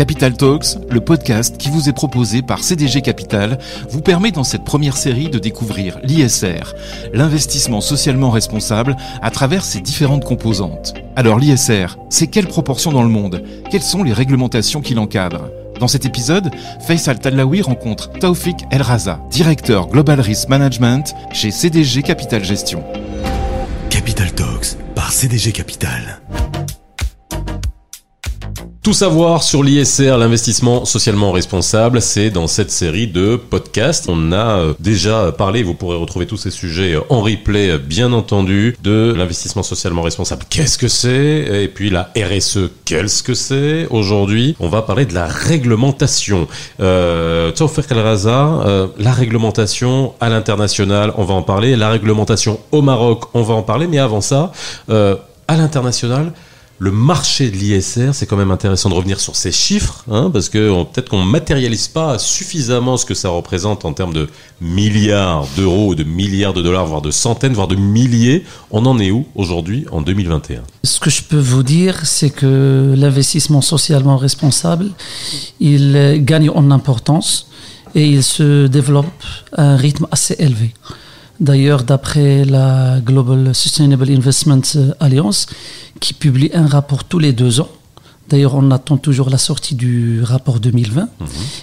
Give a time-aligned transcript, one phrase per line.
[0.00, 3.58] Capital Talks, le podcast qui vous est proposé par CDG Capital,
[3.90, 6.72] vous permet dans cette première série de découvrir l'ISR,
[7.12, 10.94] l'investissement socialement responsable, à travers ses différentes composantes.
[11.16, 13.42] Alors l'ISR, c'est quelle proportion dans le monde?
[13.70, 15.50] Quelles sont les réglementations qui l'encadrent?
[15.78, 22.02] Dans cet épisode, Faisal Tadlaoui rencontre Taufik El Raza, directeur Global Risk Management chez CDG
[22.02, 22.82] Capital Gestion.
[23.90, 26.22] Capital Talks par CDG Capital.
[28.82, 34.06] Tout savoir sur l'ISR, l'investissement socialement responsable, c'est dans cette série de podcasts.
[34.08, 37.78] On a euh, déjà parlé, vous pourrez retrouver tous ces sujets euh, en replay, euh,
[37.78, 40.44] bien entendu, de l'investissement socialement responsable.
[40.48, 41.62] Qu'est-ce que c'est?
[41.62, 43.86] Et puis la RSE, qu'est-ce que c'est?
[43.90, 46.48] Aujourd'hui, on va parler de la réglementation.
[46.80, 51.76] Euh, euh, la réglementation à l'international, on va en parler.
[51.76, 53.88] La réglementation au Maroc, on va en parler.
[53.88, 54.52] Mais avant ça,
[54.88, 56.32] à l'international,
[56.80, 60.48] le marché de l'ISR, c'est quand même intéressant de revenir sur ces chiffres, hein, parce
[60.48, 64.30] que peut-être qu'on matérialise pas suffisamment ce que ça représente en termes de
[64.62, 68.44] milliards d'euros, de milliards de dollars, voire de centaines, voire de milliers.
[68.70, 72.94] On en est où aujourd'hui en 2021 Ce que je peux vous dire, c'est que
[72.96, 74.86] l'investissement socialement responsable,
[75.60, 77.48] il euh, gagne en importance
[77.94, 79.06] et il se développe
[79.52, 80.72] à un rythme assez élevé.
[81.40, 84.60] D'ailleurs, d'après la Global Sustainable Investment
[85.00, 85.46] Alliance,
[86.00, 87.68] qui publie un rapport tous les deux ans,
[88.28, 91.08] D'ailleurs, on attend toujours la sortie du rapport 2020.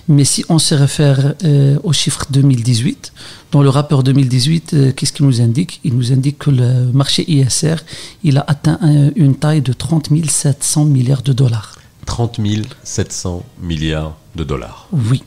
[0.09, 3.13] Mais si on se réfère euh, au chiffre 2018,
[3.53, 5.79] dans le rapport 2018, euh, qu'est-ce qu'il nous indique?
[5.85, 7.75] Il nous indique que le marché ISR,
[8.25, 11.77] il a atteint un- une taille de 30 700 milliards de dollars.
[12.05, 12.41] 30
[12.83, 14.89] 700 milliards de dollars.
[14.91, 15.23] Oui.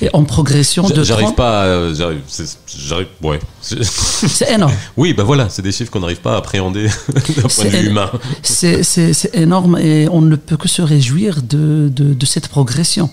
[0.00, 3.38] Et en progression de J'arrive 30 pas, à- j'arrive, ouais.
[3.60, 4.72] C'est énorme.
[4.96, 7.86] oui, bah voilà, c'est des chiffres qu'on n'arrive pas à appréhender d'un point de vue
[7.88, 8.10] humain.
[8.42, 12.48] C'est c'est- c'est énorme et on ne peut que se réjouir de, de- de cette
[12.48, 13.10] progression.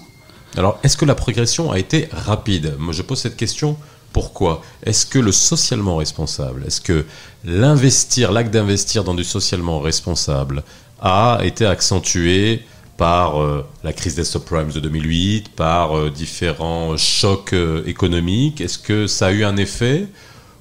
[0.58, 2.76] Alors, est-ce que la progression a été rapide?
[2.80, 3.78] Moi, je pose cette question.
[4.14, 4.64] Pourquoi?
[4.84, 7.06] Est-ce que le socialement responsable, est-ce que
[7.46, 10.64] l'investir, l'acte d'investir dans du socialement responsable
[11.02, 12.66] a été accentué
[13.00, 18.78] par euh, la crise des subprimes de 2008, par euh, différents chocs euh, économiques Est-ce
[18.78, 20.06] que ça a eu un effet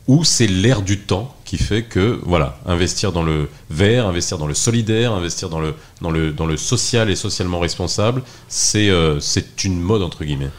[0.07, 4.47] ou c'est l'ère du temps qui fait que voilà investir dans le vert, investir dans
[4.47, 9.65] le solidaire, investir dans le dans le dans le social et socialement responsable, c'est c'est
[9.65, 10.51] une mode entre guillemets?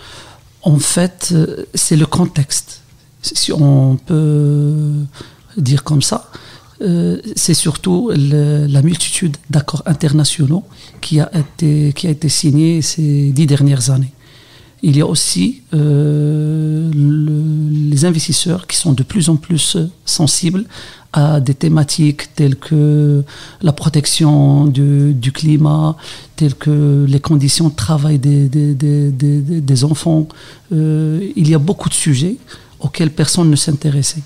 [0.62, 1.34] En fait,
[1.74, 2.82] c'est le contexte.
[3.24, 4.94] Si on peut
[5.58, 6.30] dire comme ça,
[6.82, 10.64] euh, c'est surtout le- la multitude d'accords internationaux
[11.02, 14.14] qui a été qui a été signé ces dix dernières années.
[14.82, 20.64] Il y a aussi euh, le- les investisseurs qui sont de plus en plus sensibles
[21.12, 23.24] à des thématiques telles que
[23.62, 25.98] la protection du, du climat,
[26.38, 29.42] telles que les conditions de travail des- des- des-
[29.72, 30.28] des enfants.
[30.72, 32.38] Euh, il y a beaucoup de sujets
[32.80, 34.24] auxquels personne ne s'intéressait.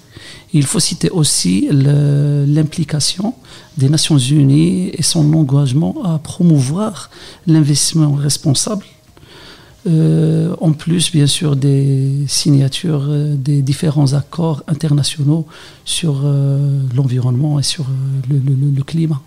[0.54, 3.34] Il faut citer aussi l'implication
[3.78, 7.10] des Nations Unies et son engagement à promouvoir
[7.48, 8.86] l'investissement responsable
[9.86, 15.46] euh, en plus, bien sûr, des signatures euh, des différents accords internationaux
[15.84, 17.86] sur euh, l'environnement et sur
[18.30, 19.22] le, climat.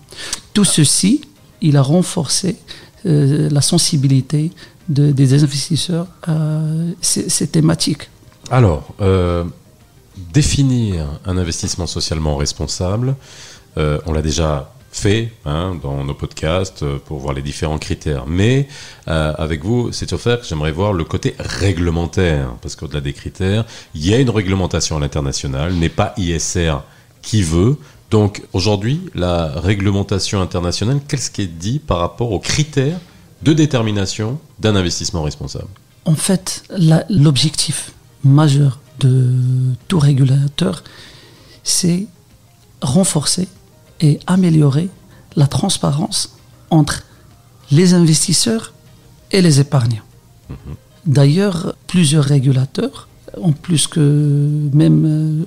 [0.55, 1.21] Tout ceci,
[1.61, 2.57] il a renforcé
[3.05, 4.51] la sensibilité
[4.89, 6.61] de- des investisseurs à
[7.01, 8.11] ces thématiques.
[8.51, 9.45] Alors, euh,
[10.33, 13.17] définir un investissement socialement responsable,
[13.77, 18.25] euh, on l'a déjà fait hein, dans nos podcasts euh, pour voir les différents critères.
[18.27, 18.69] Mais
[19.07, 23.65] avec vous, c'est offert, j'aimerais voir le côté réglementaire, parce qu'au-delà des critères,
[23.95, 26.77] il y a une réglementation à l'international, n'est pas ISR
[27.23, 27.77] qui veut.
[28.11, 32.99] Donc aujourd'hui, la réglementation internationale, qu'est-ce qui est dit par rapport aux critères
[33.43, 35.69] de détermination d'un investissement responsable?
[36.05, 36.63] En fait,
[37.11, 37.93] l'objectif
[38.27, 39.33] majeur de
[39.89, 40.85] tout régulateur,
[41.65, 42.07] c'est
[42.83, 43.49] renforcer
[44.01, 44.89] et améliorer
[45.37, 46.37] la transparence
[46.71, 47.03] entre
[47.71, 48.73] les investisseurs
[49.33, 50.03] et les épargnants.
[51.07, 53.09] D'ailleurs, plusieurs régulateurs,
[53.41, 55.45] en plus que même euh,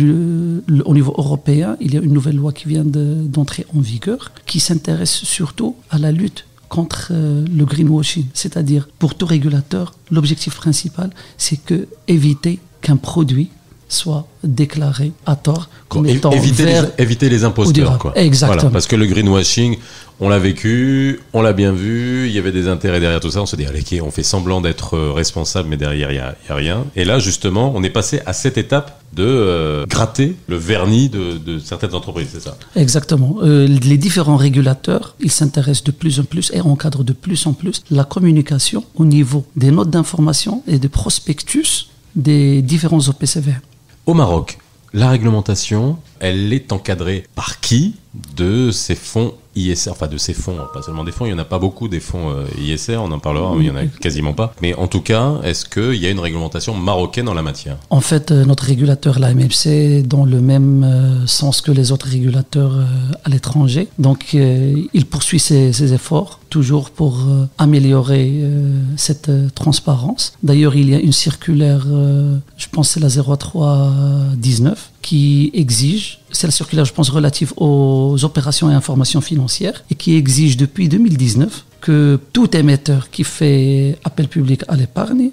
[0.00, 3.66] le- le- au niveau européen, il y a une nouvelle loi qui vient de- d'entrer
[3.76, 8.26] en vigueur qui s'intéresse surtout à la lutte contre euh, le greenwashing.
[8.34, 13.50] C'est-à-dire, pour tout régulateur, l'objectif principal, c'est que éviter qu'un produit
[13.88, 16.90] soit déclaré à tort comme Bon, étant éviter, vert.
[16.98, 17.98] les, éviter les imposteurs.
[17.98, 18.12] Quoi.
[18.16, 18.60] Exactement.
[18.60, 19.76] Voilà, parce que le greenwashing,
[20.18, 23.42] on l'a vécu, on l'a bien vu, il y avait des intérêts derrière tout ça.
[23.42, 26.54] On se dit, allez, on fait semblant d'être euh, responsable, mais derrière, il n'y a,
[26.54, 26.84] rien.
[26.96, 31.38] Et là, justement, on est passé à cette étape de euh, gratter le vernis de,
[31.38, 33.36] de certaines entreprises, c'est ça Exactement.
[33.42, 37.52] Euh, les différents régulateurs, ils s'intéressent de plus en plus et encadrent de plus en
[37.52, 43.60] plus la communication au niveau des notes d'information et des prospectus des différents OPCVM.
[44.06, 44.58] Au Maroc,
[44.92, 47.96] la réglementation, elle est encadrée par qui
[48.36, 51.34] de ces fonds ISR, enfin de ces fonds, hein, pas seulement des fonds, il n'y
[51.34, 53.80] en a pas beaucoup des fonds euh, ISR, on en parlera, mais il n'y en
[53.80, 54.52] a quasiment pas.
[54.62, 57.76] Mais en tout cas, est-ce qu'il y a une réglementation marocaine en la matière?
[57.90, 62.06] En fait, euh, notre régulateur, la MFC, dans le même euh, sens que les autres
[62.06, 62.72] régulateurs
[63.24, 63.88] à l'étranger.
[63.98, 70.32] Donc, il poursuit ses, ses efforts toujours pour euh, améliorer euh, cette euh, transparence.
[70.42, 71.86] D'ailleurs, il y a une circulaire,
[72.56, 78.68] je pense c'est la 0319, qui exige, c'est la circulaire, je pense, relative aux opérations
[78.72, 84.60] et informations financières, et qui exige depuis 2019 que tout émetteur qui fait appel public
[84.66, 85.30] à l'épargne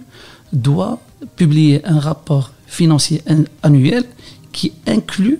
[0.68, 1.00] doit
[1.36, 4.04] publier un rapport financier an- annuel
[4.52, 5.40] qui inclut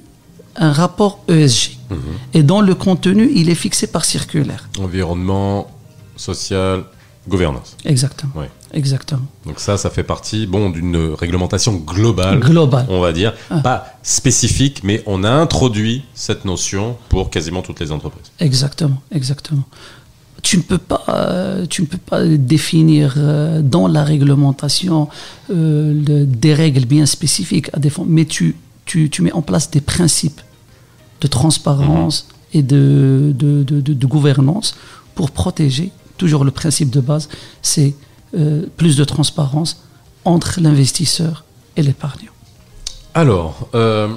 [0.56, 1.78] un rapport ESG.
[2.34, 4.68] Et dont le contenu, il est fixé par circulaire.
[4.80, 5.68] Environnement,
[6.16, 6.76] social,
[7.28, 7.70] gouvernance.
[7.86, 8.32] Exactement.
[8.74, 9.22] Exactement.
[9.46, 12.86] Donc ça, ça fait partie bon, d'une réglementation globale, Global.
[12.90, 13.34] on va dire,
[13.64, 18.32] pas spécifique, mais on a introduit cette notion pour quasiment toutes les entreprises.
[18.40, 19.64] Exactement, exactement.
[20.42, 25.08] Tu ne peux pas, euh, tu ne peux pas définir euh, dans la réglementation
[25.52, 28.56] euh, des règles bien spécifiques à défendre, mais tu,
[28.86, 30.42] tu, tu mets en place des principes
[31.22, 34.76] de transparence et de, de, de, de- de gouvernance
[35.16, 35.92] pour protéger.
[36.18, 37.30] Toujours le principe de base,
[37.62, 37.96] c'est
[38.36, 39.84] euh, plus de transparence
[40.26, 41.44] entre l'investisseur
[41.76, 42.32] et l'épargnant.
[43.14, 44.08] Alors, euh,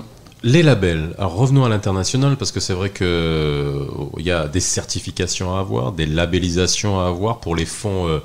[0.42, 1.14] les labels.
[1.18, 3.84] Alors revenons à l'international parce que c'est vrai que euh,
[4.18, 8.20] y a des certifications à avoir, des labellisations à avoir pour les fonds,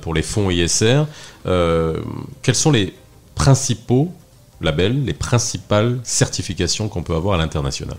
[0.00, 1.04] pour les fonds ISR.
[1.44, 2.94] Quels sont les
[3.34, 4.12] principaux
[4.60, 7.96] labels, les principales certifications qu'on peut avoir à l'international?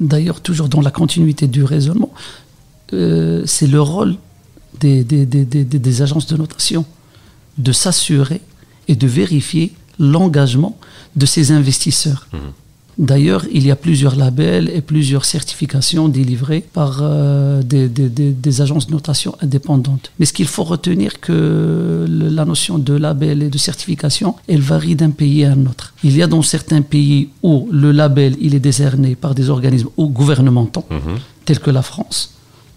[0.00, 2.12] D'ailleurs, toujours dans la continuité du raisonnement,
[2.92, 4.16] euh, c'est le rôle
[4.80, 6.84] des, des- des- des- agences de notation
[7.58, 8.40] de s'assurer
[8.88, 10.76] et de vérifier l'engagement
[11.16, 12.28] de ces investisseurs.
[12.98, 18.32] D'ailleurs, il y a plusieurs labels et plusieurs certifications délivrées par euh, des, des- des-
[18.32, 20.12] des agences de notation indépendantes.
[20.18, 24.60] Mais ce qu'il faut retenir que le- la notion de label et de certification, elle
[24.62, 25.92] varie d'un pays à un autre.
[26.04, 29.88] Il y a dans certains pays où le label il est décerné par des organismes
[29.98, 30.84] ou gouvernementaux,
[31.44, 32.32] tels que la France.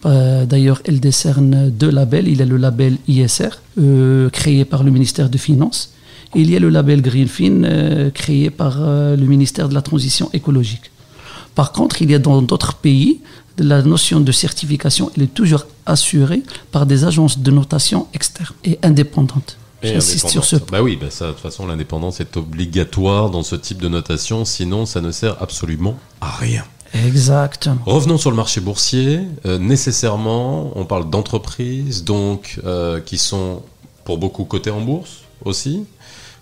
[0.06, 2.28] Euh, D'ailleurs, elle décerne deux labels.
[2.28, 5.94] Il y a le label ISR, euh, créé par le ministère des Finances,
[6.36, 10.30] et il y a le label Greenfin, euh, créé par le ministère de la Transition
[10.34, 10.92] écologique.
[11.56, 13.20] Par contre, il y a dans d'autres pays,
[13.58, 18.80] la notion de certification, elle est toujours assurée par des agences de notation externes et
[18.84, 19.58] indépendantes.
[19.84, 20.72] J'insiste sur ce indépendante.
[20.72, 24.46] Bah oui, bah ça, de toute façon, l'indépendance est obligatoire dans ce type de notation,
[24.46, 26.64] sinon ça ne sert absolument à rien.
[26.94, 27.82] Exactement.
[27.86, 29.22] Revenons sur le marché boursier.
[29.46, 33.64] Euh, nécessairement, on parle d'entreprises, donc euh, qui sont
[34.06, 35.86] pour beaucoup cotées en bourse aussi.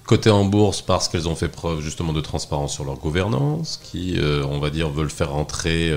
[0.05, 4.15] Cotées en bourse parce qu'elles ont fait preuve justement de transparence sur leur gouvernance, qui,
[4.17, 5.89] euh, on va dire, veulent faire rentrer,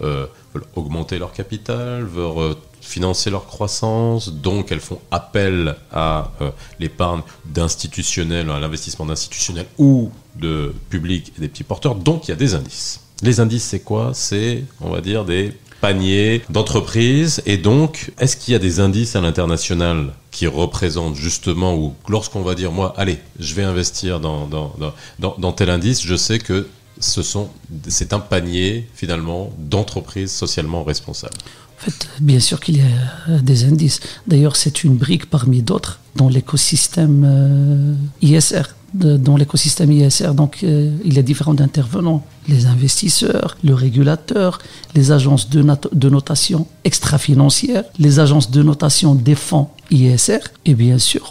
[0.00, 6.30] euh, veulent augmenter leur capital, veulent financer leur croissance, donc elles font appel à
[6.78, 12.34] l'épargne d'institutionnels, à l'investissement d'institutionnels ou de public et des petits porteurs, donc il y
[12.34, 13.00] a des indices.
[13.22, 14.12] Les indices, c'est quoi?
[14.14, 17.42] C'est, on va dire, des paniers d'entreprises.
[17.46, 22.42] Et donc, est-ce qu'il y a des indices à l'international qui représentent justement, ou lorsqu'on
[22.42, 24.74] va dire, moi, allez, je vais investir dans, dans,
[25.18, 26.68] dans, dans, tel indice, je sais que
[27.00, 27.48] ce sont,
[27.88, 31.36] c'est un panier, finalement, d'entreprises socialement responsables.
[31.80, 32.84] En fait, bien sûr qu'il y a
[33.28, 34.00] euh, des indices.
[34.26, 38.62] D'ailleurs, c'est une brique parmi d'autres dans l'écosystème euh, ISR.
[38.94, 44.58] Dans l'écosystème ISR, donc, euh, il y a différents intervenants les investisseurs, le régulateur,
[44.94, 50.74] les agences de, not- de notation extra-financière, les agences de notation des fonds ISR, et
[50.74, 51.30] bien sûr,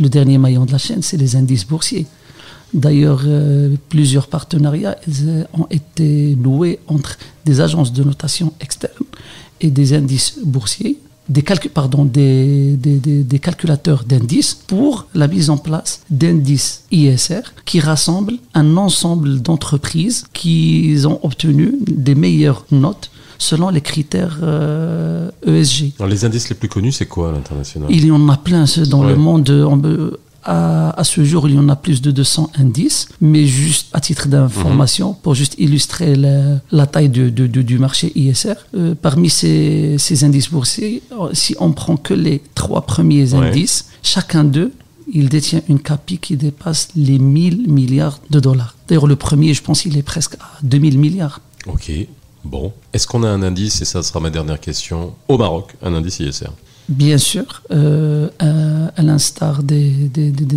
[0.00, 2.06] le dernier maillon de la chaîne, c'est les indices boursiers.
[2.72, 8.92] D'ailleurs, euh, plusieurs partenariats euh, ont été noués entre des agences de notation externes
[9.60, 10.98] et des indices boursiers,
[11.28, 11.42] des,
[11.72, 17.80] pardon, des, des- des- des calculateurs d'indices pour la mise en place d'indices ISR qui
[17.80, 25.92] rassemblent un ensemble d'entreprises qui ont obtenu des meilleures notes selon les critères euh, ESG.
[25.98, 27.88] Alors, les indices les plus connus, c'est quoi à l'international?
[27.92, 29.08] Il y en a plein ce- dans Ouais.
[29.12, 29.48] le monde.
[29.50, 29.76] on
[30.48, 34.00] à, à, ce jour, il y en a plus de 200 indices, mais juste à
[34.00, 38.54] titre d'information, pour juste illustrer la, la taille de, de, de, du marché ISR.
[38.74, 41.02] Euh, parmi ces, ces, indices boursiers,
[41.34, 43.48] si on prend que les trois premiers ouais.
[43.48, 44.72] indices, chacun d'eux
[45.10, 48.76] il détient une capi qui dépasse les 1000 milliards de dollars.
[48.88, 51.40] D'ailleurs, le premier, je pense, il est presque à 2000 milliards.
[51.66, 51.90] Ok,
[52.44, 52.74] bon.
[52.92, 56.20] Est-ce qu'on a un indice, et ça sera ma dernière question, au Maroc, un indice
[56.20, 56.50] ISR
[56.88, 60.10] Bien sûr, euh, à, l'instar des,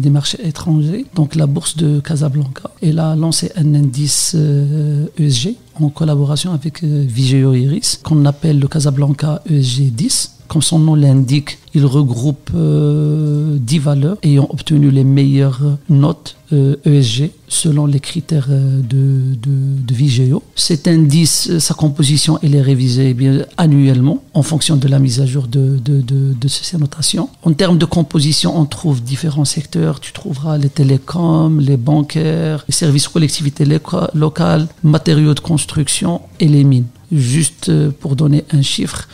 [0.09, 5.89] marchés étrangers, donc la bourse de Casablanca, elle a lancé un indice euh, ESG en
[5.89, 11.85] collaboration avec euh, Iris, qu'on appelle le Casablanca ESG 10 comme son nom l'indique, il
[11.85, 18.81] regroupe euh, 10 valeurs ayant obtenu les meilleures notes euh, ESG selon les critères euh,
[18.81, 20.43] de, de, Vigeo.
[20.57, 25.25] Cet indice, sa composition, elle est révisée eh annuellement en fonction de la mise à
[25.25, 27.29] jour de, de, de, ces notations.
[27.43, 30.01] En termes de composition, on trouve différents secteurs.
[30.01, 33.65] Tu trouveras les télécoms, les bancaires, les services collectivités
[34.13, 36.87] locales, matériaux de construction et les mines.
[37.11, 39.07] Juste euh, pour donner un chiffre,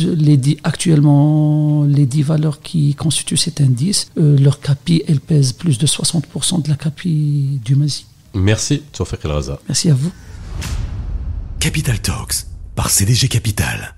[0.00, 5.52] les dix, actuellement, les 10 valeurs qui constituent cet indice, euh, leur capi, elle pèse
[5.52, 8.06] plus de 60% de la capi du MASI.
[8.34, 9.60] Merci, Tsoufik El Raza.
[9.68, 10.12] Merci à vous.
[11.60, 13.95] Capital Talks par CDG Capital.